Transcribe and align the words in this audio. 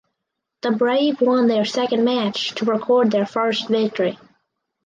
The 0.63 0.71
Brave 0.71 1.21
won 1.21 1.45
their 1.47 1.63
second 1.63 2.03
match 2.05 2.55
to 2.55 2.65
record 2.65 3.11
their 3.11 3.27
first 3.27 3.67
victory. 3.67 4.17